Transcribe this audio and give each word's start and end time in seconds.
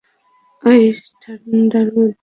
এই 0.63 0.83
ঠাণ্ডার 1.21 1.87
মধ্যে! 1.95 2.17